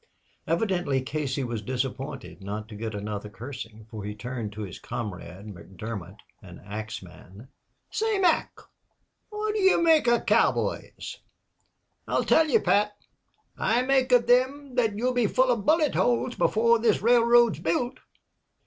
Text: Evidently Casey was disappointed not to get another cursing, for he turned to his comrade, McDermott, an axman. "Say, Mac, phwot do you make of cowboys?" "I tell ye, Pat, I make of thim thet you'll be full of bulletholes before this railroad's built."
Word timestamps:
Evidently 0.47 0.99
Casey 0.99 1.43
was 1.43 1.61
disappointed 1.61 2.41
not 2.41 2.67
to 2.67 2.75
get 2.75 2.95
another 2.95 3.29
cursing, 3.29 3.85
for 3.91 4.03
he 4.03 4.15
turned 4.15 4.51
to 4.53 4.61
his 4.63 4.79
comrade, 4.79 5.45
McDermott, 5.45 6.15
an 6.41 6.57
axman. 6.65 7.49
"Say, 7.91 8.17
Mac, 8.17 8.51
phwot 9.31 9.53
do 9.53 9.59
you 9.61 9.79
make 9.79 10.07
of 10.07 10.25
cowboys?" 10.25 11.17
"I 12.07 12.23
tell 12.23 12.47
ye, 12.49 12.57
Pat, 12.57 12.93
I 13.59 13.83
make 13.83 14.11
of 14.11 14.25
thim 14.25 14.75
thet 14.75 14.97
you'll 14.97 15.13
be 15.13 15.27
full 15.27 15.51
of 15.51 15.67
bulletholes 15.67 16.33
before 16.35 16.79
this 16.79 17.03
railroad's 17.03 17.59
built." 17.59 17.99